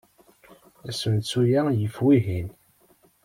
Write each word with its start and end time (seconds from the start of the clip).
Asensu-a 0.89 1.63
yif 1.77 1.95
wihin. 2.05 2.49